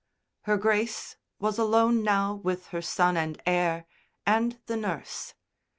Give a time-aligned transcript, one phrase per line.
[0.45, 3.85] Her Grace was alone now with her son and heir
[4.25, 5.35] and the nurse.